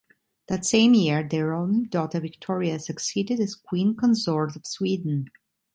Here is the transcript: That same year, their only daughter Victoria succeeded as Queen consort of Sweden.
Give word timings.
That 0.47 0.65
same 0.65 0.95
year, 0.95 1.21
their 1.21 1.53
only 1.53 1.85
daughter 1.85 2.19
Victoria 2.19 2.79
succeeded 2.79 3.39
as 3.39 3.53
Queen 3.53 3.95
consort 3.95 4.55
of 4.55 4.65
Sweden. 4.65 5.29